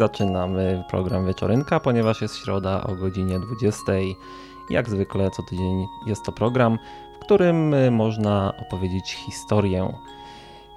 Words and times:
zaczynamy 0.00 0.84
program 0.88 1.26
Wieczorynka, 1.26 1.80
ponieważ 1.80 2.22
jest 2.22 2.36
środa 2.36 2.84
o 2.84 2.94
godzinie 2.94 3.40
20. 3.40 3.92
Jak 4.70 4.88
zwykle 4.88 5.30
co 5.30 5.42
tydzień 5.42 5.86
jest 6.06 6.24
to 6.24 6.32
program, 6.32 6.78
w 7.16 7.18
którym 7.18 7.74
można 7.94 8.54
opowiedzieć 8.66 9.12
historię. 9.12 9.92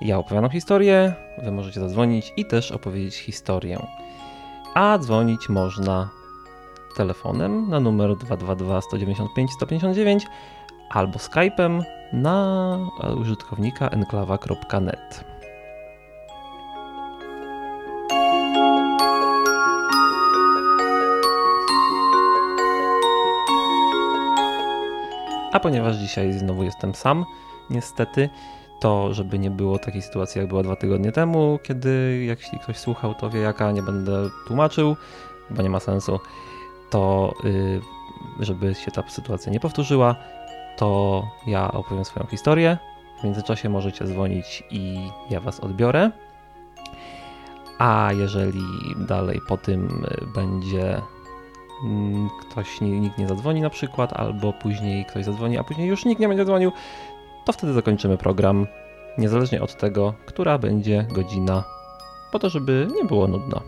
Ja 0.02 0.18
opowiadam 0.18 0.50
historię, 0.50 1.14
wy 1.44 1.52
możecie 1.52 1.80
zadzwonić 1.80 2.34
i 2.38 2.46
też 2.46 2.72
opowiedzieć 2.72 3.16
historię. 3.18 3.88
A 4.74 4.98
dzwonić 4.98 5.50
można 5.50 6.10
telefonem 6.98 7.70
na 7.70 7.80
numer 7.80 8.16
222 8.16 8.82
195 8.82 9.52
159 9.52 10.28
albo 10.90 11.20
Skype'em 11.20 11.84
na 12.14 12.78
użytkownika 13.18 13.90
enklawa.net. 13.90 15.33
ponieważ 25.64 25.96
dzisiaj 25.96 26.34
znowu 26.34 26.64
jestem 26.64 26.96
sam, 26.96 27.26
niestety, 27.70 28.30
to 28.82 29.14
żeby 29.14 29.40
nie 29.40 29.52
było 29.52 29.80
takiej 29.80 30.02
sytuacji, 30.02 30.40
jak 30.40 30.48
była 30.48 30.64
dwa 30.64 30.76
tygodnie 30.76 31.12
temu, 31.12 31.60
kiedy 31.64 32.24
jeśli 32.26 32.60
ktoś 32.60 32.78
słuchał, 32.78 33.16
to 33.16 33.30
wie 33.30 33.40
jaka, 33.40 33.72
nie 33.72 33.84
będę 33.84 34.30
tłumaczył, 34.48 34.96
bo 35.50 35.62
nie 35.62 35.70
ma 35.70 35.80
sensu, 35.80 36.20
to 36.90 37.34
yy, 37.44 37.82
żeby 38.40 38.76
się 38.76 38.92
ta 38.92 39.10
sytuacja 39.10 39.52
nie 39.52 39.60
powtórzyła, 39.60 40.16
to 40.78 41.24
ja 41.48 41.72
opowiem 41.72 42.06
swoją 42.06 42.28
historię. 42.28 42.78
W 43.20 43.24
międzyczasie 43.24 43.70
możecie 43.70 44.06
dzwonić 44.06 44.64
i 44.72 45.10
ja 45.30 45.40
was 45.40 45.60
odbiorę. 45.60 46.12
A 47.80 48.10
jeżeli 48.14 48.64
dalej 48.98 49.42
po 49.48 49.58
tym 49.58 50.06
będzie 50.36 51.02
mm, 51.84 52.30
ktoś, 52.42 52.82
nikt 52.82 53.18
nie 53.18 53.28
zadzwoni 53.28 53.62
na 53.62 53.70
przykład, 53.70 54.14
albo 54.14 54.54
później 54.54 55.06
ktoś 55.06 55.26
zadzwoni, 55.26 55.58
a 55.58 55.64
później 55.64 55.88
już 55.88 56.06
nikt 56.06 56.22
nie 56.22 56.28
będzie 56.28 56.46
dzwonił, 56.46 56.72
to 57.46 57.54
wtedy 57.54 57.74
zakończymy 57.74 58.18
program, 58.18 58.68
niezależnie 59.18 59.62
od 59.62 59.78
tego, 59.78 60.14
która 60.26 60.58
będzie 60.58 61.06
godzina, 61.14 61.64
po 62.32 62.40
to, 62.40 62.50
żeby 62.50 62.88
nie 62.96 63.06
było 63.06 63.28
nudno. 63.28 63.62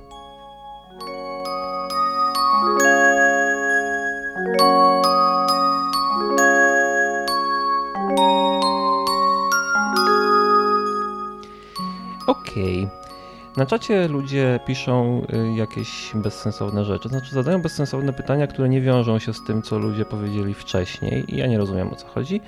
Na 13.57 13.65
czacie 13.65 14.07
ludzie 14.07 14.59
piszą 14.65 15.21
y, 15.33 15.55
jakieś 15.55 16.11
bezsensowne 16.15 16.85
rzeczy, 16.85 17.09
znaczy 17.09 17.35
zadają 17.35 17.61
bezsensowne 17.61 18.13
pytania, 18.13 18.47
które 18.47 18.69
nie 18.69 18.81
wiążą 18.81 19.19
się 19.19 19.33
z 19.33 19.43
tym, 19.43 19.61
co 19.61 19.79
ludzie 19.79 20.05
powiedzieli 20.05 20.53
wcześniej 20.53 21.35
i 21.35 21.37
ja 21.37 21.47
nie 21.47 21.57
rozumiem 21.57 21.93
o 21.93 21.95
co 21.95 22.07
chodzi, 22.07 22.41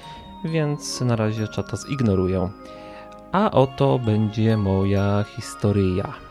więc 0.44 1.02
na 1.02 1.16
razie 1.16 1.47
czata 1.47 1.77
zignoruję. 1.77 2.49
A 3.31 3.52
oto 3.52 3.99
będzie 3.99 4.58
moja 4.58 5.25
historia. 5.36 6.27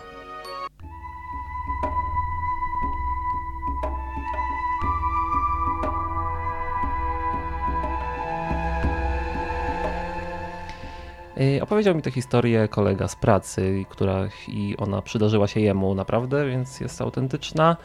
Opowiedział 11.63 11.95
mi 11.95 12.03
tę 12.03 12.11
historię 12.11 12.69
kolega 12.69 13.09
z 13.09 13.17
pracy, 13.17 13.85
która 13.89 14.29
i 14.49 14.75
ona 14.79 15.03
przydarzyła 15.03 15.47
się 15.47 15.61
jemu 15.61 15.95
naprawdę, 15.95 16.47
więc 16.47 16.81
jest 16.81 17.01
autentyczna. 17.01 17.77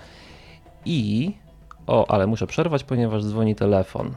I 0.85 1.33
o, 1.87 2.11
ale 2.11 2.27
muszę 2.27 2.47
przerwać, 2.47 2.83
ponieważ 2.83 3.23
dzwoni 3.23 3.55
telefon. 3.55 4.13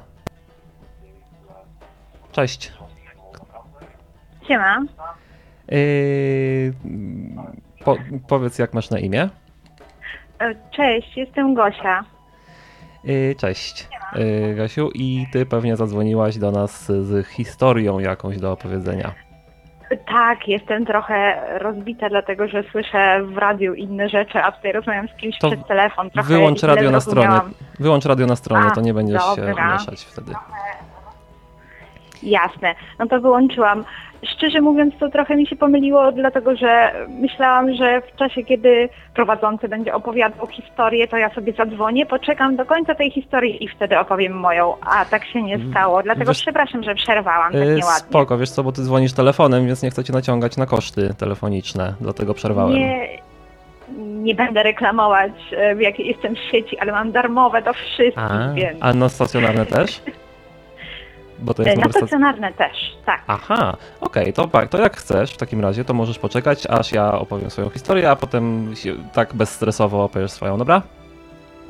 Cześć. 2.33 2.73
Siema. 4.49 4.85
Yy, 5.69 6.75
po, 7.85 7.97
powiedz, 8.29 8.59
jak 8.59 8.75
masz 8.75 8.91
na 8.91 8.99
imię? 8.99 9.29
E, 10.39 10.55
cześć, 10.71 11.17
jestem 11.17 11.55
Gosia. 11.55 12.05
Yy, 13.05 13.35
cześć, 13.39 13.89
yy, 14.15 14.55
Gasiu. 14.55 14.91
I 14.95 15.27
ty 15.33 15.47
pewnie 15.47 15.77
zadzwoniłaś 15.77 16.39
do 16.39 16.51
nas 16.51 16.85
z 16.87 17.27
historią 17.27 17.99
jakąś 17.99 18.39
do 18.39 18.53
opowiedzenia. 18.53 19.24
Tak, 20.07 20.49
jestem 20.49 20.87
trochę 20.87 21.41
rozbita, 21.59 22.09
dlatego 22.09 22.49
że 22.49 22.63
słyszę 22.71 23.23
w 23.23 23.39
radiu 23.39 23.75
inne 23.75 24.09
rzeczy, 24.09 24.39
a 24.39 24.53
tutaj 24.53 24.73
rozmawiam 24.73 25.09
z 25.09 25.21
kimś 25.21 25.39
to 25.39 25.51
przez 25.51 25.67
telefon. 25.67 26.11
Trochę 26.11 26.29
wyłącz 26.29 26.63
radio 26.63 26.91
na 26.91 27.01
stronie. 27.01 27.41
Wyłącz 27.81 28.05
radio 28.05 28.27
na 28.27 28.37
stronie, 28.37 28.67
a, 28.67 28.71
to 28.71 28.81
nie 28.81 28.95
będziesz 28.95 29.23
dobra. 29.37 29.55
się 29.55 29.73
mieszać 29.73 30.05
wtedy. 30.05 30.33
Jasne, 32.25 32.75
no 32.99 33.07
to 33.07 33.21
wyłączyłam. 33.21 33.85
Szczerze 34.37 34.61
mówiąc, 34.61 34.95
to 35.01 35.09
trochę 35.09 35.37
mi 35.37 35.47
się 35.47 35.57
pomyliło, 35.57 36.13
dlatego 36.13 36.57
że 36.57 36.93
myślałam, 37.09 37.75
że 37.75 38.01
w 38.01 38.17
czasie, 38.17 38.43
kiedy 38.43 38.89
prowadzący 39.15 39.69
będzie 39.69 39.95
opowiadał 39.95 40.47
historię, 40.47 41.09
to 41.09 41.17
ja 41.17 41.35
sobie 41.35 41.53
zadzwonię, 41.53 42.07
poczekam 42.07 42.57
do 42.57 42.65
końca 42.65 42.95
tej 42.95 43.11
historii 43.11 43.65
i 43.65 43.69
wtedy 43.69 43.99
opowiem 43.99 44.33
moją, 44.33 44.75
a 44.81 45.05
tak 45.05 45.25
się 45.25 45.43
nie 45.43 45.59
stało. 45.71 46.03
Dlatego 46.03 46.31
wiesz, 46.31 46.43
przepraszam, 46.43 46.83
że 46.83 46.95
przerwałam 46.95 47.53
tak 47.53 47.61
yy, 47.61 47.67
nieładnie. 47.67 48.09
Spoko, 48.09 48.39
wiesz 48.39 48.51
co, 48.51 48.65
bo 48.65 48.73
ty 48.73 48.83
dzwonisz 48.83 49.13
telefonem, 49.13 49.67
więc 49.67 49.83
nie 49.83 49.91
chcę 49.91 50.05
cię 50.05 50.13
naciągać 50.13 50.57
na 50.57 50.67
koszty 50.67 51.15
telefoniczne, 51.19 51.95
dlatego 52.01 52.35
przerwałem. 52.35 52.75
Nie, 52.75 53.09
nie 53.99 54.35
będę 54.35 54.63
reklamować, 54.63 55.33
e, 55.57 55.75
w 55.75 55.81
jakiej 55.81 56.07
jestem 56.07 56.37
sieci, 56.51 56.79
ale 56.79 56.93
mam 56.93 57.13
darmowe 57.13 57.63
do 57.63 57.73
wszystkich, 57.73 58.19
a, 58.31 58.53
więc... 58.55 58.79
A 58.81 58.95
no 58.95 59.09
stacjonarne 59.09 59.67
też? 59.67 60.01
Bo 61.39 61.55
to 61.55 61.63
jest 61.63 61.77
na 61.77 61.91
stacjonarne 61.91 62.53
też, 62.53 62.97
tak. 63.07 63.23
Aha, 63.27 63.77
okej, 64.01 64.33
okay, 64.33 64.33
to, 64.33 64.69
to 64.69 64.79
jak 64.79 64.97
chcesz 64.97 65.35
w 65.35 65.37
takim 65.37 65.61
razie, 65.61 65.85
to 65.85 65.95
możesz 65.95 66.19
poczekać, 66.19 66.67
aż 66.67 66.93
ja 66.93 67.13
opowiem 67.13 67.51
swoją 67.51 67.71
historię, 67.71 68.11
a 68.11 68.17
potem 68.17 68.77
się, 68.77 68.95
tak 69.13 69.35
bezstresowo 69.35 70.05
opowiesz 70.05 70.31
swoją, 70.31 70.59
dobra? 70.59 70.83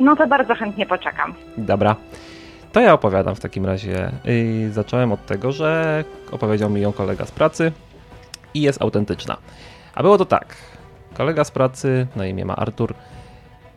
No 0.01 0.17
to 0.17 0.27
bardzo 0.27 0.55
chętnie 0.55 0.87
poczekam. 0.87 1.35
Dobra. 1.57 1.97
To 2.73 2.81
ja 2.81 2.93
opowiadam 2.93 3.35
w 3.35 3.41
takim 3.41 3.67
razie. 3.67 4.11
Zacząłem 4.71 5.13
od 5.13 5.27
tego, 5.27 5.53
że 5.53 6.05
opowiedział 6.33 6.71
mi 6.71 6.81
ją 6.81 6.93
kolega 6.93 7.25
z 7.25 7.31
pracy 7.31 7.73
i 8.55 8.63
jest 8.63 8.83
autentyczna. 8.83 9.37
A 9.95 10.03
było 10.03 10.19
to 10.19 10.25
tak. 10.25 10.57
Kolega 11.17 11.45
z 11.45 11.51
pracy, 11.51 12.07
na 12.17 12.27
imię 12.27 12.45
ma 12.45 12.57
Artur, 12.57 12.95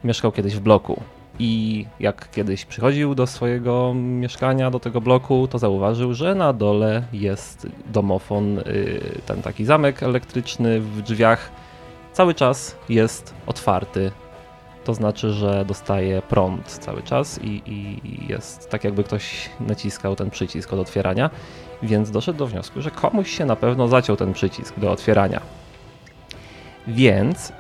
mieszkał 0.04 0.32
kiedyś 0.32 0.56
w 0.56 0.60
bloku 0.60 1.02
i 1.40 1.86
jak 2.00 2.32
kiedyś 2.32 2.66
przychodził 2.66 3.16
do 3.16 3.28
swojego 3.28 3.94
mieszkania, 3.94 4.72
do 4.72 4.80
tego 4.80 5.02
bloku, 5.02 5.48
to 5.48 5.60
zauważył, 5.60 6.14
że 6.14 6.36
na 6.36 6.54
dole 6.54 7.04
jest 7.14 7.68
domofon, 7.86 8.60
y, 8.60 9.22
ten 9.26 9.42
taki 9.42 9.66
zamek 9.66 10.04
elektryczny 10.04 10.80
w 10.80 11.02
drzwiach. 11.02 11.52
Cały 12.14 12.34
czas 12.34 12.76
jest 12.90 13.34
otwarty. 13.46 14.12
To 14.84 14.94
znaczy, 14.94 15.32
że 15.32 15.66
dostaje 15.66 16.22
prąd 16.22 16.68
cały 16.68 17.04
czas 17.04 17.40
i, 17.44 17.62
i 17.66 18.02
jest 18.30 18.70
tak, 18.70 18.84
jakby 18.84 19.04
ktoś 19.04 19.50
naciskał 19.60 20.16
ten 20.16 20.30
przycisk 20.30 20.74
od 20.74 20.80
otwierania. 20.80 21.30
Więc 21.84 22.12
doszedł 22.12 22.40
do 22.40 22.48
wniosku, 22.48 22.82
że 22.82 22.92
komuś 22.92 23.38
się 23.38 23.46
na 23.46 23.56
pewno 23.56 23.88
zaciął 23.88 24.16
ten 24.16 24.34
przycisk 24.34 24.80
do 24.80 24.92
otwierania. 24.92 25.42
Więc. 26.88 27.54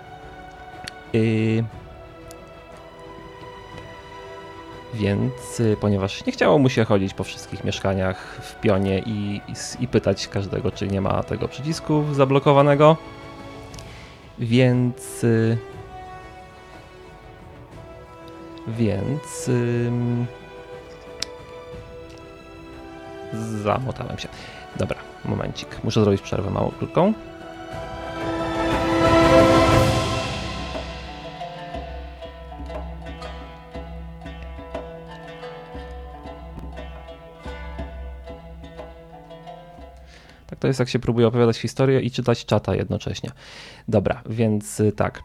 Yy, 1.13 1.63
Więc 4.97 5.59
y, 5.59 5.77
ponieważ 5.81 6.25
nie 6.25 6.31
chciało 6.31 6.57
mu 6.57 6.69
się 6.69 6.85
chodzić 6.85 7.13
po 7.13 7.23
wszystkich 7.23 7.63
mieszkaniach 7.63 8.39
w 8.41 8.59
pionie 8.59 8.99
i, 8.99 9.41
i, 9.47 9.83
i 9.83 9.87
pytać 9.87 10.27
każdego, 10.27 10.71
czy 10.71 10.87
nie 10.87 11.01
ma 11.01 11.23
tego 11.23 11.47
przycisku 11.47 12.03
zablokowanego, 12.13 12.97
więc. 14.39 15.23
Y, 15.23 15.57
więc. 18.67 19.51
Zamotałem 23.63 24.17
się. 24.17 24.27
Dobra, 24.75 24.97
momencik. 25.25 25.83
Muszę 25.83 26.01
zrobić 26.01 26.21
przerwę 26.21 26.49
małą, 26.49 26.71
krótką. 26.71 27.13
To 40.59 40.67
jest 40.67 40.79
jak 40.79 40.89
się 40.89 40.99
próbuje 40.99 41.27
opowiadać 41.27 41.57
historię 41.57 41.99
i 42.01 42.11
czytać 42.11 42.45
czata 42.45 42.75
jednocześnie. 42.75 43.31
Dobra, 43.87 44.21
więc 44.29 44.79
y, 44.79 44.91
tak. 44.91 45.23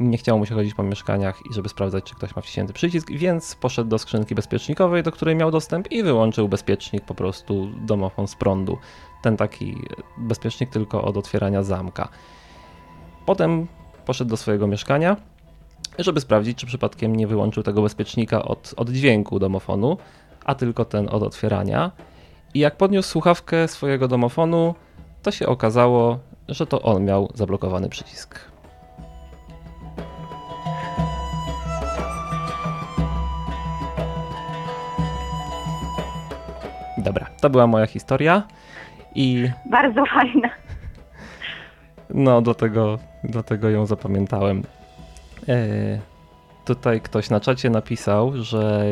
Nie 0.00 0.18
chciało 0.18 0.38
mu 0.38 0.46
się 0.46 0.54
chodzić 0.54 0.74
po 0.74 0.82
mieszkaniach 0.82 1.40
i 1.50 1.54
żeby 1.54 1.68
sprawdzać, 1.68 2.04
czy 2.04 2.14
ktoś 2.14 2.36
ma 2.36 2.42
wciśnięty 2.42 2.72
przycisk, 2.72 3.10
więc 3.10 3.54
poszedł 3.54 3.90
do 3.90 3.98
skrzynki 3.98 4.34
bezpiecznikowej, 4.34 5.02
do 5.02 5.12
której 5.12 5.36
miał 5.36 5.50
dostęp 5.50 5.92
i 5.92 6.02
wyłączył 6.02 6.48
bezpiecznik 6.48 7.04
po 7.04 7.14
prostu 7.14 7.70
domofon 7.80 8.28
z 8.28 8.34
prądu. 8.34 8.78
Ten 9.22 9.36
taki 9.36 9.76
bezpiecznik 10.18 10.70
tylko 10.70 11.04
od 11.04 11.16
otwierania 11.16 11.62
zamka. 11.62 12.08
Potem 13.26 13.66
poszedł 14.06 14.30
do 14.30 14.36
swojego 14.36 14.66
mieszkania, 14.66 15.16
żeby 15.98 16.20
sprawdzić, 16.20 16.58
czy 16.58 16.66
przypadkiem 16.66 17.16
nie 17.16 17.26
wyłączył 17.26 17.62
tego 17.62 17.82
bezpiecznika 17.82 18.42
od, 18.42 18.74
od 18.76 18.90
dźwięku 18.90 19.38
domofonu, 19.38 19.96
a 20.44 20.54
tylko 20.54 20.84
ten 20.84 21.08
od 21.08 21.22
otwierania. 21.22 21.90
I 22.54 22.58
jak 22.58 22.76
podniósł 22.76 23.08
słuchawkę 23.08 23.68
swojego 23.68 24.08
domofonu, 24.08 24.74
to 25.22 25.30
się 25.30 25.46
okazało, 25.46 26.18
że 26.48 26.66
to 26.66 26.82
on 26.82 27.04
miał 27.04 27.30
zablokowany 27.34 27.88
przycisk. 27.88 28.50
Dobra, 36.98 37.26
to 37.40 37.50
była 37.50 37.66
moja 37.66 37.86
historia 37.86 38.42
i... 39.14 39.50
Bardzo 39.70 40.06
fajna. 40.06 40.50
No, 42.10 42.42
do 42.42 42.54
tego, 42.54 42.98
do 43.24 43.42
tego 43.42 43.70
ją 43.70 43.86
zapamiętałem. 43.86 44.62
E, 45.48 45.98
tutaj 46.64 47.00
ktoś 47.00 47.30
na 47.30 47.40
czacie 47.40 47.70
napisał, 47.70 48.32
że 48.36 48.84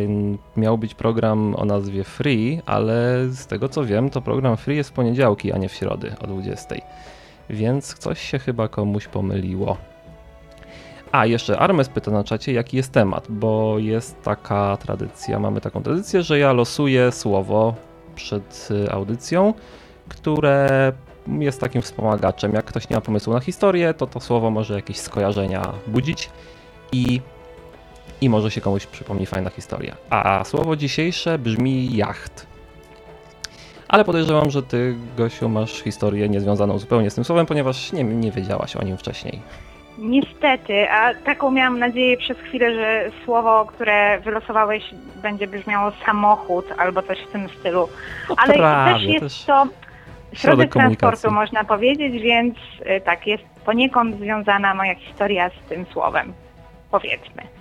miał 0.56 0.78
być 0.78 0.94
program 0.94 1.54
o 1.56 1.64
nazwie 1.64 2.04
Free, 2.04 2.62
ale 2.66 3.26
z 3.28 3.46
tego 3.46 3.68
co 3.68 3.84
wiem, 3.84 4.10
to 4.10 4.20
program 4.20 4.56
Free 4.56 4.76
jest 4.76 4.90
w 4.90 4.92
poniedziałki, 4.92 5.52
a 5.52 5.58
nie 5.58 5.68
w 5.68 5.72
środy 5.72 6.14
o 6.20 6.26
20. 6.26 6.74
Więc 7.50 7.94
coś 7.94 8.20
się 8.20 8.38
chyba 8.38 8.68
komuś 8.68 9.06
pomyliło. 9.06 9.76
A, 11.12 11.26
jeszcze 11.26 11.58
Armes 11.58 11.88
pyta 11.88 12.10
na 12.10 12.24
czacie, 12.24 12.52
jaki 12.52 12.76
jest 12.76 12.92
temat, 12.92 13.26
bo 13.28 13.78
jest 13.78 14.22
taka 14.22 14.76
tradycja, 14.76 15.38
mamy 15.38 15.60
taką 15.60 15.82
tradycję, 15.82 16.22
że 16.22 16.38
ja 16.38 16.52
losuję 16.52 17.12
słowo 17.12 17.74
przed 18.14 18.68
y, 18.70 18.92
audycją, 18.92 19.54
które 20.08 20.92
jest 21.28 21.60
takim 21.60 21.82
wspomagaczem. 21.82 22.52
Jak 22.52 22.64
ktoś 22.64 22.88
nie 22.88 22.96
ma 22.96 23.00
pomysłu 23.00 23.32
na 23.32 23.40
historię, 23.40 23.94
to 23.94 24.06
to 24.06 24.20
słowo 24.20 24.50
może 24.50 24.74
jakieś 24.74 24.96
skojarzenia 24.96 25.72
budzić 25.86 26.30
i, 26.92 27.20
i 28.20 28.28
może 28.28 28.50
się 28.50 28.60
komuś 28.60 28.86
przypomni 28.86 29.26
fajna 29.26 29.50
historia. 29.50 29.96
A 30.10 30.44
słowo 30.44 30.76
dzisiejsze 30.76 31.38
brzmi 31.38 31.96
jacht. 31.96 32.46
Ale 33.88 34.04
podejrzewam, 34.04 34.50
że 34.50 34.62
ty, 34.62 34.94
Gosiu, 35.16 35.48
masz 35.48 35.72
historię 35.82 36.28
niezwiązaną 36.28 36.78
zupełnie 36.78 37.10
z 37.10 37.14
tym 37.14 37.24
słowem, 37.24 37.46
ponieważ 37.46 37.92
nie, 37.92 38.04
nie 38.04 38.32
wiedziałaś 38.32 38.76
o 38.76 38.84
nim 38.84 38.96
wcześniej. 38.96 39.42
Niestety, 39.98 40.90
a 40.90 41.14
taką 41.14 41.50
miałam 41.50 41.78
nadzieję 41.78 42.16
przez 42.16 42.38
chwilę, 42.38 42.74
że 42.74 43.10
słowo, 43.24 43.66
które 43.74 44.20
wylosowałeś, 44.20 44.84
będzie 45.22 45.46
brzmiało 45.46 45.92
samochód 46.06 46.66
albo 46.78 47.02
coś 47.02 47.18
w 47.18 47.32
tym 47.32 47.48
stylu. 47.48 47.88
No 48.28 48.34
Ale 48.38 48.54
prawie, 48.54 48.94
też 48.94 49.02
jest 49.02 49.20
też 49.20 49.44
to 49.44 49.66
środek 50.32 50.72
transportu, 50.72 51.30
można 51.30 51.64
powiedzieć, 51.64 52.22
więc 52.22 52.56
y, 52.56 53.00
tak, 53.00 53.26
jest 53.26 53.44
poniekąd 53.64 54.16
związana 54.18 54.74
moja 54.74 54.94
historia 54.94 55.50
z 55.50 55.68
tym 55.68 55.86
słowem. 55.92 56.32
Powiedzmy. 56.90 57.57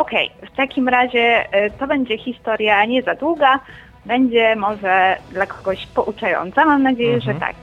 Okej, 0.00 0.30
w 0.52 0.56
takim 0.56 0.88
razie 0.88 1.44
y, 1.66 1.70
to 1.78 1.86
będzie 1.86 2.18
historia 2.18 2.84
nie 2.84 3.02
za 3.02 3.14
długa, 3.14 3.60
będzie 4.06 4.56
może 4.56 5.16
dla 5.32 5.46
kogoś 5.46 5.86
pouczająca, 5.86 6.64
mam 6.64 6.82
nadzieję, 6.82 7.14
Mhm. 7.14 7.34
że 7.34 7.40
tak. 7.40 7.54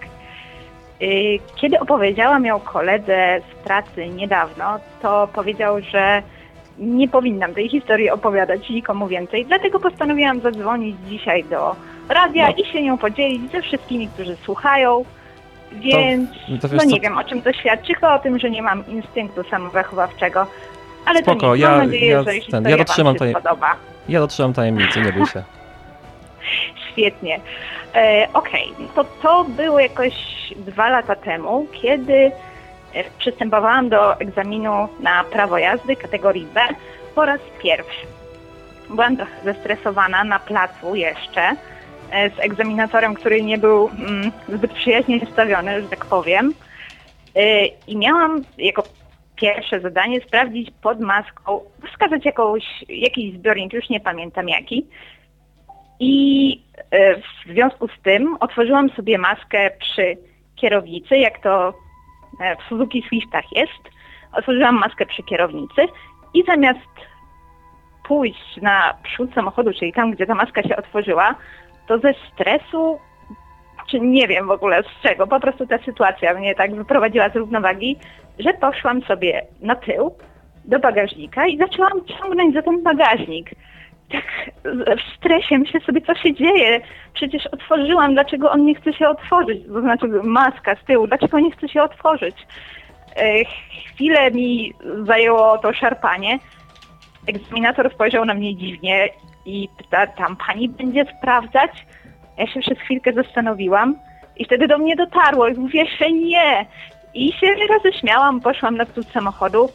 Y, 1.01 1.39
Kiedy 1.56 1.80
opowiedziałam 1.80 2.45
ją 2.45 2.60
koledze 2.60 3.39
z 3.51 3.56
pracy 3.68 4.07
niedawno, 4.07 4.80
to 5.01 5.28
powiedział, 5.34 5.81
że 5.81 6.22
nie 6.80 7.07
powinnam 7.07 7.54
tej 7.54 7.69
historii 7.69 8.10
opowiadać 8.10 8.69
nikomu 8.69 9.07
więcej, 9.07 9.45
dlatego 9.45 9.80
postanowiłam 9.80 10.40
zadzwonić 10.40 10.95
dzisiaj 11.07 11.44
do 11.44 11.75
radia 12.10 12.48
No. 12.48 12.54
i 12.57 12.66
się 12.66 12.83
nią 12.83 12.98
podzielić 12.98 13.51
ze 13.51 13.62
wszystkimi, 13.62 14.07
którzy 14.07 14.36
słuchają. 14.36 15.06
Więc 15.72 16.30
to 16.62 16.69
wiesz 16.69 16.78
no 16.78 16.83
nie 16.83 16.95
co? 16.95 17.01
wiem 17.01 17.18
o 17.18 17.24
czym 17.24 17.42
to 17.42 17.54
świadczy, 17.54 17.94
chyba 17.94 18.16
o 18.16 18.19
tym, 18.19 18.40
że 18.40 18.50
nie 18.50 18.62
mam 18.62 18.88
instynktu 18.88 19.44
samozachowawczego. 19.44 20.45
Ale 21.07 21.21
Spoko, 21.21 21.56
nic, 21.56 21.63
ja- 21.63 21.69
mam 21.69 21.80
nadzieję, 21.86 22.12
ja 22.12 22.24
że 22.24 22.51
ten, 22.51 22.69
ja 22.69 22.77
dotrzymam 22.77 23.18
wam 23.18 23.27
się 23.27 23.33
spodoba. 23.39 23.75
Ja 24.09 24.19
dotrzymam 24.19 24.54
tajemnicy, 24.54 25.01
nie 25.01 25.13
bój 25.13 25.25
się. 25.25 25.44
Świetnie. 26.92 27.39
E, 27.95 28.27
Okej, 28.33 28.74
to 28.95 29.04
to 29.04 29.44
było 29.44 29.80
jakoś 29.80 30.13
dwa 30.56 30.89
lata 30.89 31.15
temu, 31.15 31.68
kiedy 31.81 32.31
e, 32.94 33.04
przystępowałam 33.19 33.89
do 33.89 34.19
egzaminu 34.19 34.88
na 35.00 35.24
prawo 35.24 35.57
jazdy 35.57 35.95
kategorii 35.95 36.48
B 36.54 36.62
po 37.15 37.25
raz 37.25 37.39
pierwszy. 37.63 38.07
Byłam 38.89 39.18
trochę 39.18 39.31
zestresowana 39.44 40.24
na 40.24 40.39
placu 40.39 40.95
jeszcze 40.95 41.42
e, 42.12 42.30
z 42.30 42.39
egzaminatorem, 42.39 43.13
który 43.13 43.42
nie 43.42 43.57
był 43.57 43.89
mm, 44.00 44.31
zbyt 44.50 44.74
przyjaźnie 44.74 45.18
nastawiony, 45.18 45.81
że 45.81 45.88
tak 45.88 46.06
powiem. 46.06 46.54
E, 47.36 47.65
I 47.65 47.98
miałam 47.98 48.42
jako 48.57 48.83
pierwsze 49.42 49.80
zadanie 49.80 50.22
sprawdzić 50.22 50.72
pod 50.81 51.00
maską, 51.00 51.60
wskazać 51.92 52.25
jakąś, 52.25 52.63
jakiś 52.89 53.34
zbiornik, 53.34 53.74
już 53.74 53.89
nie 53.89 54.00
pamiętam 54.00 54.50
jaki, 54.50 54.86
i 56.00 56.62
e, 56.92 57.16
w 57.16 57.51
związku 57.54 57.88
z 57.88 58.01
tym 58.04 58.38
otworzyłam 58.39 58.89
sobie 58.89 59.18
maskę 59.18 59.72
przy 59.80 60.18
kierownicy, 60.56 61.18
jak 61.18 61.44
to 61.44 61.74
e, 62.42 62.56
w 62.56 62.62
Suzuki 62.69 63.04
Swiftach 63.07 63.45
jest. 63.51 63.98
Otworzyłam 64.34 64.75
maskę 64.75 65.06
przy 65.06 65.24
kierownicy 65.24 65.81
i 66.33 66.44
zamiast 66.44 66.80
pójść 68.07 68.57
na 68.62 68.94
przód 69.04 69.33
samochodu, 69.33 69.74
czyli 69.74 69.94
tam, 69.94 70.12
gdzie 70.12 70.25
ta 70.25 70.36
maska 70.36 70.63
się 70.63 70.75
otworzyła, 70.75 71.36
to 71.88 72.00
ze 72.00 72.13
stresu, 72.33 73.00
czy 73.92 74.00
nie 74.00 74.28
wiem 74.28 74.48
w 74.48 74.51
ogóle 74.51 74.84
z 74.84 75.04
czego, 75.04 75.28
po 75.28 75.39
prostu 75.39 75.68
ta 75.68 75.78
sytuacja 75.78 76.34
mnie 76.34 76.56
tak 76.56 76.75
wyprowadziła 76.75 77.30
z 77.30 77.36
równowagi, 77.36 77.98
że 78.39 78.54
poszłam 78.54 79.01
sobie 79.01 79.45
na 79.62 79.75
tył 79.75 80.16
do 80.66 80.80
bagażnika 80.80 81.48
i 81.48 81.57
zaczęłam 81.57 82.06
ciągnąć 82.06 82.54
za 82.54 82.62
ten 82.62 82.84
bagażnik 82.84 83.50
tak 84.12 84.51
w 84.98 85.18
stresie 85.18 85.57
myślę 85.57 85.80
sobie, 85.80 86.01
co 86.01 86.16
się 86.16 86.34
dzieje. 86.34 86.81
Przecież 87.13 87.48
otworzyłam, 87.48 88.13
dlaczego 88.13 88.51
on 88.51 88.66
nie 88.66 88.75
chce 88.75 88.94
się 88.94 89.10
otworzyć? 89.10 89.68
To 89.68 89.81
znaczy 89.81 90.07
maska 90.24 90.75
z 90.75 90.86
tyłu, 90.86 91.07
dlaczego 91.07 91.40
nie 91.40 91.51
chce 91.51 91.69
się 91.69 91.81
otworzyć? 91.81 92.36
Chwilę 93.94 94.31
mi 94.31 94.74
zajęło 95.06 95.57
to 95.57 95.74
szarpanie. 95.74 96.40
Egzaminator 97.28 97.94
spojrzał 97.94 98.26
na 98.26 98.33
mnie 98.33 98.56
dziwnie 98.56 99.09
i 99.45 99.69
pyta, 99.78 100.07
tam 100.07 100.35
pani 100.47 100.69
będzie 100.69 101.06
sprawdzać? 101.18 101.71
Ja 102.37 102.47
się 102.47 102.59
przez 102.59 102.77
chwilkę 102.77 103.13
zastanowiłam 103.13 103.95
i 104.37 104.45
wtedy 104.45 104.67
do 104.67 104.77
mnie 104.77 104.95
dotarło 104.95 105.47
i 105.47 105.53
mówię, 105.53 105.85
że 105.99 106.11
nie. 106.11 106.65
I 107.13 107.31
się 107.31 107.47
roześmiałam, 107.69 108.41
poszłam 108.41 108.77
na 108.77 108.85
przód 108.85 109.07
samochodu, 109.07 109.69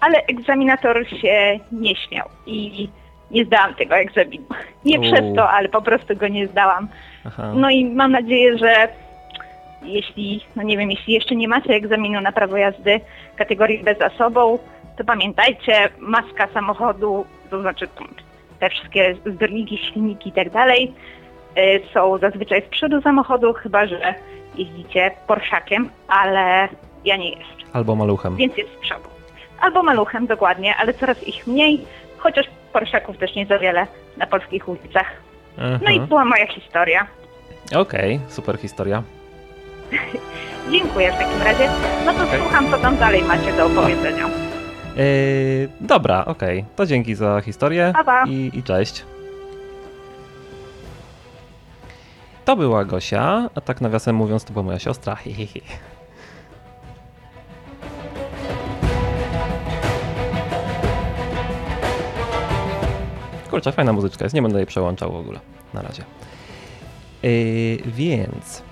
ale 0.00 0.18
egzaminator 0.28 1.08
się 1.08 1.58
nie 1.72 1.96
śmiał 1.96 2.28
i 2.46 2.88
nie 3.30 3.44
zdałam 3.44 3.74
tego 3.74 3.96
egzaminu. 3.96 4.44
Nie 4.84 4.98
U. 5.00 5.02
przez 5.02 5.34
to, 5.36 5.50
ale 5.50 5.68
po 5.68 5.82
prostu 5.82 6.16
go 6.16 6.28
nie 6.28 6.46
zdałam. 6.46 6.88
Aha. 7.26 7.52
No 7.56 7.70
i 7.70 7.84
mam 7.84 8.12
nadzieję, 8.12 8.58
że 8.58 8.88
jeśli, 9.82 10.44
no 10.56 10.62
nie 10.62 10.78
wiem, 10.78 10.90
jeśli 10.90 11.14
jeszcze 11.14 11.36
nie 11.36 11.48
macie 11.48 11.74
egzaminu 11.74 12.20
na 12.20 12.32
prawo 12.32 12.56
jazdy 12.56 13.00
kategorii 13.36 13.84
B 13.84 13.94
za 14.00 14.10
sobą, 14.10 14.58
to 14.96 15.04
pamiętajcie, 15.04 15.88
maska 15.98 16.48
samochodu, 16.54 17.26
to 17.50 17.60
znaczy 17.60 17.88
te 18.60 18.70
wszystkie 18.70 19.16
zbiorniki, 19.26 19.78
silniki 19.78 20.28
i 20.28 20.32
tak 20.32 20.50
dalej, 20.50 20.94
są 21.94 22.18
zazwyczaj 22.18 22.62
z 22.62 22.68
przodu 22.68 23.02
samochodu, 23.02 23.52
chyba 23.52 23.86
że 23.86 24.14
jeździcie 24.56 25.10
Porszakiem, 25.26 25.88
ale 26.08 26.68
ja 27.04 27.16
nie 27.16 27.30
jeżdżę 27.30 27.66
Albo 27.72 27.96
maluchem. 27.96 28.36
więc 28.36 28.56
jest 28.56 28.70
z 28.72 28.76
przodu. 28.76 29.08
Albo 29.60 29.82
maluchem, 29.82 30.26
dokładnie, 30.26 30.74
ale 30.76 30.94
coraz 30.94 31.28
ich 31.28 31.46
mniej, 31.46 31.84
chociaż 32.18 32.46
Porszaków 32.72 33.18
też 33.18 33.34
nie 33.34 33.46
za 33.46 33.58
wiele 33.58 33.86
na 34.16 34.26
polskich 34.26 34.68
ulicach. 34.68 35.12
No 35.58 35.90
i 35.90 35.92
Mhm. 35.92 36.06
była 36.06 36.24
moja 36.24 36.46
historia. 36.46 37.06
Okej, 37.76 38.20
super 38.28 38.58
historia. 38.58 39.02
Dziękuję 40.72 41.12
w 41.12 41.18
takim 41.18 41.42
razie. 41.42 41.68
No 42.06 42.12
to 42.14 42.24
Okej. 42.24 42.40
słucham, 42.40 42.70
co 42.70 42.78
tam 42.78 42.96
dalej 42.96 43.22
macie 43.22 43.52
do 43.52 43.66
opowiedzenia. 43.66 44.28
Yy, 44.96 45.68
dobra, 45.80 46.24
okej. 46.24 46.64
To 46.76 46.86
dzięki 46.86 47.14
za 47.14 47.40
historię 47.40 47.92
Pa, 47.94 48.04
pa. 48.04 48.24
i, 48.28 48.50
i 48.54 48.62
cześć. 48.62 49.04
To 52.46 52.56
była 52.56 52.84
Gosia, 52.84 53.50
a 53.54 53.60
tak 53.60 53.80
nawiasem 53.80 54.16
mówiąc, 54.16 54.44
to 54.44 54.52
była 54.52 54.62
moja 54.62 54.78
siostra. 54.78 55.16
Hihihi. 55.16 55.62
Kurczę, 63.50 63.72
fajna 63.72 63.92
muzyczka 63.92 64.24
jest, 64.24 64.34
nie 64.34 64.42
będę 64.42 64.58
jej 64.58 64.66
przełączał 64.66 65.12
w 65.12 65.16
ogóle, 65.16 65.40
na 65.74 65.82
razie. 65.82 66.04
Yy, 67.22 67.78
więc 67.86 68.62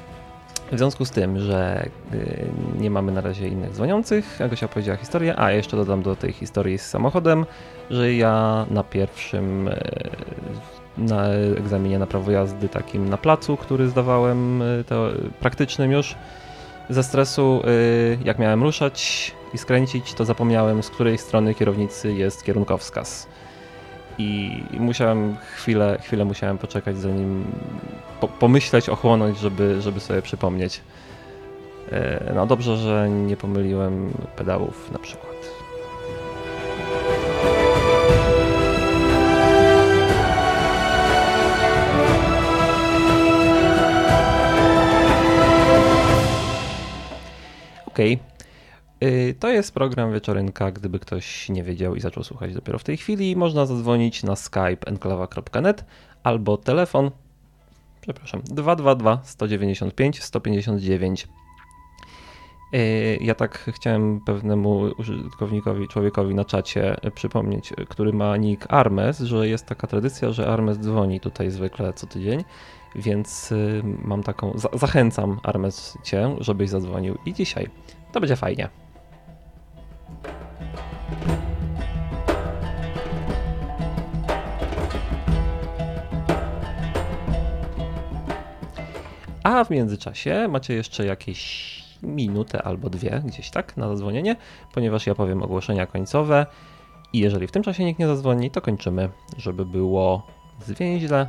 w 0.72 0.78
związku 0.78 1.04
z 1.04 1.10
tym, 1.10 1.38
że 1.38 1.88
yy, 2.12 2.48
nie 2.78 2.90
mamy 2.90 3.12
na 3.12 3.20
razie 3.20 3.48
innych 3.48 3.72
dzwoniących, 3.72 4.40
Agosia 4.40 4.68
powiedziała 4.68 4.98
historię, 4.98 5.38
a 5.38 5.52
jeszcze 5.52 5.76
dodam 5.76 6.02
do 6.02 6.16
tej 6.16 6.32
historii 6.32 6.78
z 6.78 6.86
samochodem, 6.86 7.46
że 7.90 8.14
ja 8.14 8.66
na 8.70 8.84
pierwszym 8.84 9.66
yy, 9.66 10.73
na 10.98 11.28
egzaminie 11.58 11.98
na 11.98 12.06
prawo 12.06 12.30
jazdy 12.30 12.68
takim 12.68 13.08
na 13.08 13.16
placu, 13.16 13.56
który 13.56 13.88
zdawałem 13.88 14.60
yy, 14.60 14.84
to, 14.84 15.08
praktycznym 15.40 15.92
już, 15.92 16.16
Ze 16.90 17.02
stresu, 17.02 17.62
y, 17.66 18.18
jak 18.24 18.38
miałem 18.38 18.62
ruszać 18.62 19.32
i 19.54 19.58
skręcić, 19.58 20.14
to 20.14 20.24
zapomniałem, 20.24 20.82
z 20.82 20.90
której 20.90 21.18
strony 21.18 21.54
kierownicy 21.54 22.12
jest 22.12 22.44
kierunkowskaz. 22.44 23.28
I 24.18 24.62
musiałem 24.72 25.36
chwilę, 25.36 25.98
chwilę 26.02 26.24
musiałem 26.24 26.58
poczekać, 26.58 26.98
zanim 26.98 27.44
po, 28.20 28.28
pomyśleć, 28.28 28.88
ochłonąć, 28.88 29.38
żeby, 29.38 29.82
żeby 29.82 30.00
sobie 30.00 30.22
przypomnieć. 30.22 30.80
Y, 31.92 32.34
no 32.34 32.46
dobrze, 32.46 32.76
że 32.76 33.10
nie 33.10 33.36
pomyliłem 33.36 34.12
pedałów 34.36 34.90
na 34.92 34.98
przykład. 34.98 35.34
Okay. 47.94 48.18
To 49.40 49.48
jest 49.48 49.74
program 49.74 50.12
Wieczorynka, 50.12 50.70
gdyby 50.70 50.98
ktoś 50.98 51.48
nie 51.48 51.62
wiedział 51.62 51.96
i 51.96 52.00
zaczął 52.00 52.24
słuchać 52.24 52.54
dopiero 52.54 52.78
w 52.78 52.84
tej 52.84 52.96
chwili. 52.96 53.36
Można 53.36 53.66
zadzwonić 53.66 54.22
na 54.22 54.36
skype 54.36 54.86
enklawa.net 54.86 55.84
albo 56.22 56.56
telefon, 56.56 57.10
przepraszam, 58.00 58.42
222 58.44 59.20
195 59.24 60.22
159. 60.22 61.28
Ja 63.20 63.34
tak 63.34 63.70
chciałem 63.74 64.20
pewnemu 64.20 64.80
użytkownikowi, 64.98 65.88
człowiekowi 65.88 66.34
na 66.34 66.44
czacie 66.44 66.96
przypomnieć, 67.14 67.72
który 67.88 68.12
ma 68.12 68.36
nick 68.36 68.66
Armes, 68.68 69.20
że 69.20 69.48
jest 69.48 69.66
taka 69.66 69.86
tradycja, 69.86 70.32
że 70.32 70.46
Armes 70.46 70.78
dzwoni 70.78 71.20
tutaj 71.20 71.50
zwykle 71.50 71.92
co 71.92 72.06
tydzień 72.06 72.44
więc 72.94 73.52
y, 73.52 73.82
mam 74.04 74.22
taką. 74.22 74.52
Zachęcam 74.72 75.40
Armes 75.42 75.98
cię, 76.02 76.36
żebyś 76.40 76.70
zadzwonił 76.70 77.18
i 77.26 77.34
dzisiaj. 77.34 77.68
To 78.12 78.20
będzie 78.20 78.36
fajnie. 78.36 78.68
A 89.42 89.64
w 89.64 89.70
międzyczasie 89.70 90.48
macie 90.48 90.74
jeszcze 90.74 91.06
jakieś 91.06 91.83
minutę 92.04 92.62
albo 92.62 92.90
dwie 92.90 93.22
gdzieś 93.24 93.50
tak 93.50 93.76
na 93.76 93.88
zadzwonienie, 93.88 94.36
ponieważ 94.74 95.06
ja 95.06 95.14
powiem 95.14 95.42
ogłoszenia 95.42 95.86
końcowe 95.86 96.46
i 97.12 97.18
jeżeli 97.18 97.46
w 97.46 97.52
tym 97.52 97.62
czasie 97.62 97.84
nikt 97.84 98.00
nie 98.00 98.06
zadzwoni, 98.06 98.50
to 98.50 98.60
kończymy, 98.60 99.08
żeby 99.36 99.66
było 99.66 100.26
zwięźle 100.60 101.28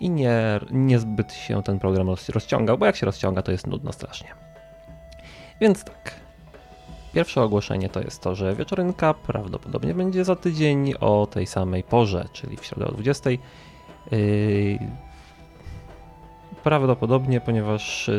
i 0.00 0.10
nie, 0.10 0.60
niezbyt 0.70 1.32
się 1.32 1.62
ten 1.62 1.78
program 1.78 2.08
rozciągał, 2.34 2.78
bo 2.78 2.86
jak 2.86 2.96
się 2.96 3.06
rozciąga, 3.06 3.42
to 3.42 3.52
jest 3.52 3.66
nudno 3.66 3.92
strasznie. 3.92 4.28
Więc 5.60 5.84
tak. 5.84 6.14
Pierwsze 7.14 7.42
ogłoszenie 7.42 7.88
to 7.88 8.00
jest 8.00 8.22
to, 8.22 8.34
że 8.34 8.54
wieczorynka 8.54 9.14
prawdopodobnie 9.14 9.94
będzie 9.94 10.24
za 10.24 10.36
tydzień 10.36 10.94
o 11.00 11.26
tej 11.30 11.46
samej 11.46 11.82
porze, 11.82 12.28
czyli 12.32 12.56
w 12.56 12.64
środę 12.64 12.86
o 12.86 12.92
20. 12.92 13.30
Yy, 13.30 13.38
prawdopodobnie, 16.62 17.40
ponieważ 17.40 18.10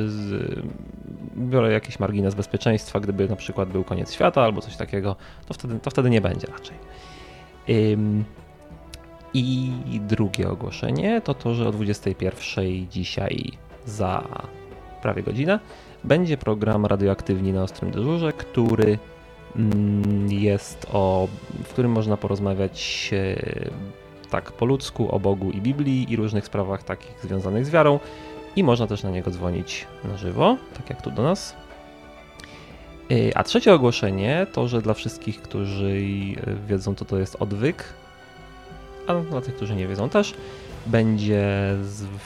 biorę 1.38 1.72
jakiś 1.72 2.00
margines 2.00 2.36
bezpieczeństwa, 2.36 3.00
gdyby 3.00 3.30
na 3.30 3.36
przykład 3.36 3.70
był 3.70 3.84
koniec 3.84 4.14
świata 4.14 4.42
albo 4.42 4.62
coś 4.62 4.76
takiego, 4.76 5.16
to 5.48 5.54
wtedy, 5.54 5.80
to 5.80 5.90
wtedy 5.90 6.10
nie 6.10 6.22
będzie 6.22 6.48
raczej. 6.48 6.78
I 9.34 9.72
drugie 10.02 10.50
ogłoszenie 10.50 11.22
to 11.22 11.34
to, 11.34 11.54
że 11.54 11.68
o 11.68 11.72
21 11.72 12.88
dzisiaj 12.92 13.52
za 13.86 14.24
prawie 15.02 15.24
godzinę 15.24 15.60
będzie 16.04 16.38
program 16.38 16.86
Radioaktywni 16.86 17.54
na 17.54 17.64
Ostrym 17.64 17.92
Dyżurze, 17.92 18.34
który 18.34 18.98
mm, 19.56 20.32
jest 20.32 20.88
o, 20.94 21.28
w 21.64 21.70
którym 21.70 21.92
można 21.92 22.18
porozmawiać 22.18 23.12
tak 24.30 24.52
po 24.52 24.66
ludzku 24.66 25.16
o 25.16 25.20
Bogu 25.20 25.52
i 25.52 25.62
Biblii 25.62 26.14
i 26.14 26.16
różnych 26.16 26.46
sprawach 26.46 26.84
takich 26.84 27.20
związanych 27.22 27.66
z 27.66 27.70
wiarą 27.70 28.00
i 28.56 28.64
można 28.64 28.88
też 28.88 29.04
na 29.04 29.10
niego 29.10 29.32
dzwonić 29.32 29.88
na 30.04 30.18
żywo, 30.18 30.58
tak 30.78 30.90
jak 30.90 31.02
tu 31.02 31.12
do 31.12 31.24
nas. 31.24 31.56
Y, 33.12 33.32
a 33.36 33.44
trzecie 33.44 33.74
ogłoszenie 33.74 34.48
to, 34.54 34.68
że 34.68 34.82
dla 34.82 34.94
wszystkich, 34.94 35.42
którzy 35.42 35.86
y, 35.86 36.36
wiedzą, 36.68 36.96
co 36.96 37.06
to 37.06 37.20
jest 37.20 37.36
odwyk, 37.40 37.84
a 39.08 39.14
dla 39.14 39.42
tych, 39.42 39.56
którzy 39.56 39.76
nie 39.76 39.88
wiedzą 39.88 40.10
też, 40.10 40.34
będzie 40.86 41.46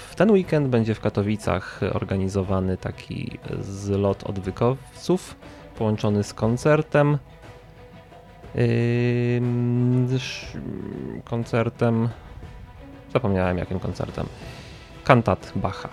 w 0.10 0.16
ten 0.16 0.32
weekend 0.32 0.68
będzie 0.68 0.96
w 0.96 1.00
Katowicach 1.00 1.82
organizowany 1.94 2.78
taki 2.78 3.40
zlot 3.62 4.24
odwykowców 4.24 5.36
połączony 5.78 6.24
z 6.24 6.34
koncertem. 6.34 7.18
Koncertem. 11.24 12.10
Zapomniałem 13.14 13.58
jakim 13.58 13.80
koncertem. 13.80 14.26
Kantat 15.04 15.52
Bacha, 15.56 15.90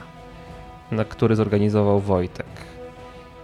na 0.91 1.05
który 1.05 1.37
zorganizował 1.37 2.01
Wojtek. 2.01 2.47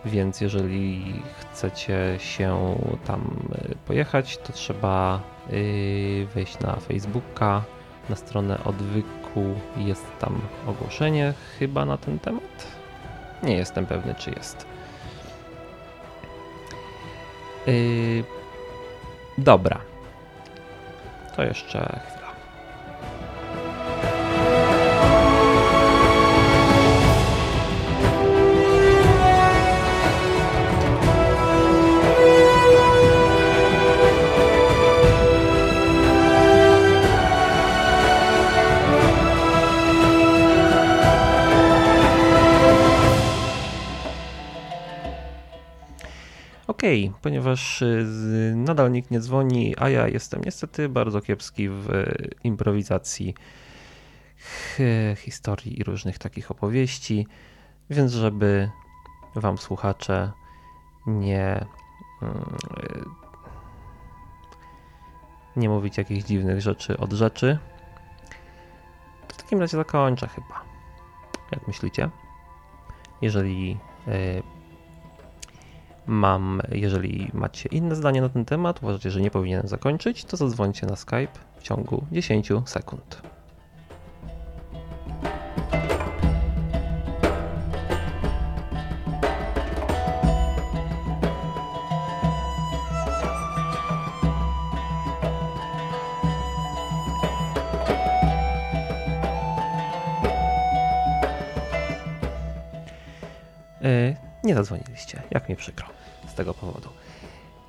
Więc 0.04 0.40
jeżeli 0.40 1.14
chcecie 1.40 2.14
się 2.18 2.76
tam 3.04 3.48
y, 3.70 3.74
pojechać, 3.86 4.38
to 4.38 4.52
trzeba 4.52 5.20
y, 5.52 6.26
wejść 6.34 6.60
na 6.60 6.76
Facebooka, 6.76 7.62
na 8.08 8.16
stronę 8.16 8.64
odwyku. 8.64 9.44
Jest 9.76 10.06
tam 10.20 10.40
ogłoszenie 10.66 11.34
chyba 11.58 11.84
na 11.84 11.96
ten 11.96 12.18
temat. 12.18 12.66
Nie 13.42 13.56
jestem 13.56 13.86
pewny, 13.86 14.14
czy 14.14 14.30
jest. 14.30 14.66
Yy, 17.66 18.24
dobra. 19.38 19.80
To 21.36 21.44
jeszcze 21.44 22.00
Okej, 22.06 22.21
ponieważ 47.22 47.82
y, 47.82 48.52
nadal 48.56 48.92
nikt 48.92 49.10
nie 49.10 49.20
dzwoni, 49.20 49.74
a 49.78 49.88
ja 49.88 50.08
jestem 50.08 50.40
niestety 50.44 50.88
bardzo 50.88 51.20
kiepski 51.20 51.68
w 51.68 51.88
improwizacji 52.44 53.34
historii 55.16 55.80
i 55.80 55.84
różnych 55.84 56.18
takich 56.18 56.50
opowieści, 56.50 57.26
więc 57.90 58.12
żeby 58.12 58.70
wam 59.34 59.58
słuchacze 59.58 60.32
nie 61.06 61.66
mm, 62.22 62.54
nie 65.56 65.68
mówić 65.68 65.98
jakichś 65.98 66.24
dziwnych 66.24 66.60
rzeczy 66.60 66.98
od 66.98 67.12
rzeczy, 67.12 67.58
to 69.28 69.34
w 69.34 69.42
takim 69.42 69.60
razie 69.60 69.76
zakończę 69.76 70.28
chyba. 70.28 70.64
Jak 71.52 71.66
myślicie? 71.66 72.10
Jeżeli 73.22 73.78
y, 74.08 74.42
Mam, 76.06 76.60
jeżeli 76.72 77.30
macie 77.34 77.68
inne 77.68 77.96
zdanie 77.96 78.20
na 78.20 78.28
ten 78.28 78.44
temat, 78.44 78.82
uważacie, 78.82 79.10
że 79.10 79.20
nie 79.20 79.30
powinienem 79.30 79.68
zakończyć, 79.68 80.24
to 80.24 80.36
zadzwońcie 80.36 80.86
na 80.86 80.96
Skype 80.96 81.32
w 81.58 81.62
ciągu 81.62 82.04
10 82.12 82.48
sekund. 82.66 83.31
Zadzwoniliście. 104.64 105.22
Jak 105.30 105.48
mi 105.48 105.56
przykro 105.56 105.86
z 106.28 106.34
tego 106.34 106.54
powodu. 106.54 106.88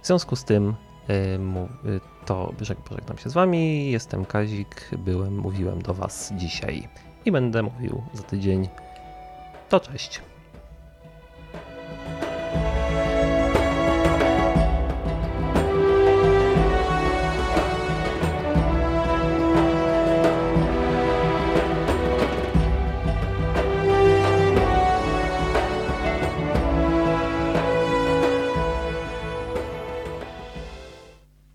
W 0.01 0.07
związku 0.07 0.35
z 0.35 0.43
tym 0.43 0.75
y, 1.09 1.13
y, 1.89 1.99
to 2.25 2.53
pożegnam 2.89 3.17
się 3.17 3.29
z 3.29 3.33
wami. 3.33 3.91
Jestem 3.91 4.25
Kazik, 4.25 4.89
byłem, 4.97 5.37
mówiłem 5.37 5.81
do 5.81 5.93
was 5.93 6.33
dzisiaj 6.35 6.89
i 7.25 7.31
będę 7.31 7.63
mówił 7.63 8.03
za 8.13 8.23
tydzień. 8.23 8.69
To 9.69 9.79
cześć. 9.79 10.21